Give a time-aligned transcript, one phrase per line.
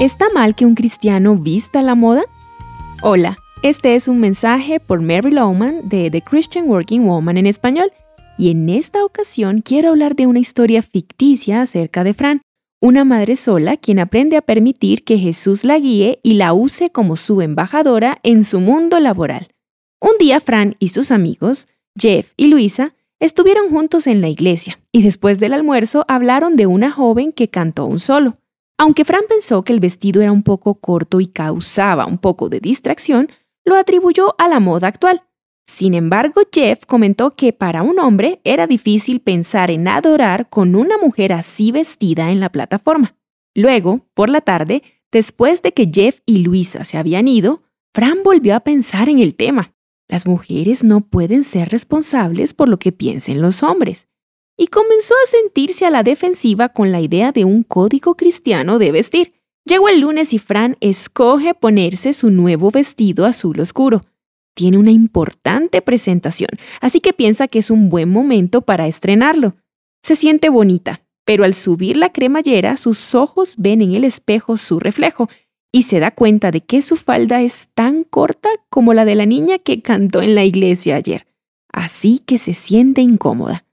[0.00, 2.22] ¿Está mal que un cristiano vista la moda?
[3.02, 7.92] Hola, este es un mensaje por Mary Lowman de The Christian Working Woman en español
[8.38, 12.40] y en esta ocasión quiero hablar de una historia ficticia acerca de Fran,
[12.80, 17.16] una madre sola quien aprende a permitir que Jesús la guíe y la use como
[17.16, 19.48] su embajadora en su mundo laboral.
[20.00, 25.02] Un día Fran y sus amigos, Jeff y Luisa, estuvieron juntos en la iglesia y
[25.02, 28.38] después del almuerzo hablaron de una joven que cantó un solo.
[28.80, 32.60] Aunque Fran pensó que el vestido era un poco corto y causaba un poco de
[32.60, 33.28] distracción,
[33.62, 35.20] lo atribuyó a la moda actual.
[35.66, 40.96] Sin embargo, Jeff comentó que para un hombre era difícil pensar en adorar con una
[40.96, 43.16] mujer así vestida en la plataforma.
[43.54, 47.60] Luego, por la tarde, después de que Jeff y Luisa se habían ido,
[47.92, 49.74] Fran volvió a pensar en el tema.
[50.08, 54.08] Las mujeres no pueden ser responsables por lo que piensen los hombres
[54.60, 58.92] y comenzó a sentirse a la defensiva con la idea de un código cristiano de
[58.92, 59.32] vestir.
[59.64, 64.02] Llegó el lunes y Fran escoge ponerse su nuevo vestido azul oscuro.
[64.54, 66.50] Tiene una importante presentación,
[66.82, 69.54] así que piensa que es un buen momento para estrenarlo.
[70.02, 74.78] Se siente bonita, pero al subir la cremallera sus ojos ven en el espejo su
[74.78, 75.26] reflejo
[75.72, 79.24] y se da cuenta de que su falda es tan corta como la de la
[79.24, 81.26] niña que cantó en la iglesia ayer.
[81.72, 83.64] Así que se siente incómoda.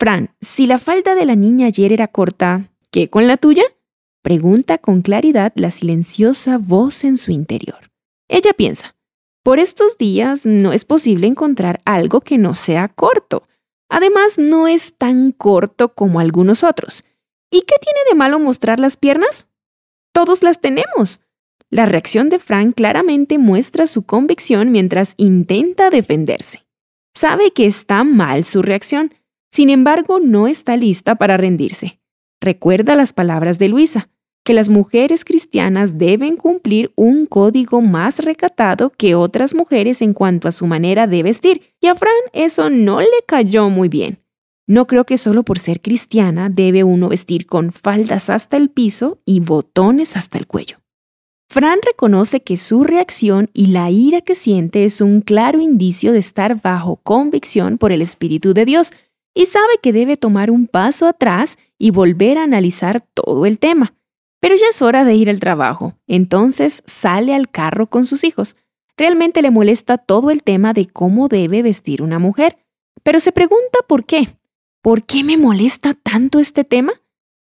[0.00, 3.64] Fran, si la falda de la niña ayer era corta, ¿qué con la tuya?
[4.22, 7.90] Pregunta con claridad la silenciosa voz en su interior.
[8.26, 8.96] Ella piensa,
[9.42, 13.42] por estos días no es posible encontrar algo que no sea corto.
[13.90, 17.04] Además, no es tan corto como algunos otros.
[17.50, 19.48] ¿Y qué tiene de malo mostrar las piernas?
[20.14, 21.20] Todos las tenemos.
[21.68, 26.64] La reacción de Fran claramente muestra su convicción mientras intenta defenderse.
[27.14, 29.12] Sabe que está mal su reacción,
[29.50, 32.00] sin embargo, no está lista para rendirse.
[32.40, 34.08] Recuerda las palabras de Luisa,
[34.44, 40.48] que las mujeres cristianas deben cumplir un código más recatado que otras mujeres en cuanto
[40.48, 44.18] a su manera de vestir, y a Fran eso no le cayó muy bien.
[44.66, 49.18] No creo que solo por ser cristiana debe uno vestir con faldas hasta el piso
[49.24, 50.78] y botones hasta el cuello.
[51.48, 56.20] Fran reconoce que su reacción y la ira que siente es un claro indicio de
[56.20, 58.92] estar bajo convicción por el Espíritu de Dios,
[59.34, 63.94] y sabe que debe tomar un paso atrás y volver a analizar todo el tema.
[64.40, 68.56] Pero ya es hora de ir al trabajo, entonces sale al carro con sus hijos.
[68.96, 72.58] Realmente le molesta todo el tema de cómo debe vestir una mujer,
[73.02, 74.28] pero se pregunta por qué.
[74.82, 76.92] ¿Por qué me molesta tanto este tema?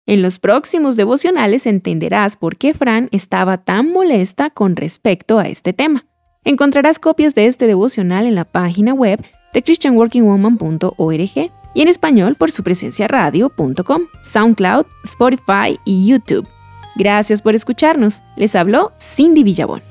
[0.06, 5.74] En los próximos devocionales entenderás por qué Fran estaba tan molesta con respecto a este
[5.74, 6.06] tema.
[6.44, 12.52] Encontrarás copias de este devocional en la página web de christianworkingwoman.org y en español por
[12.52, 16.48] su presencia radio.com, SoundCloud, Spotify y YouTube.
[16.96, 18.24] Gracias por escucharnos.
[18.38, 19.84] Les habló Cindy Villabón.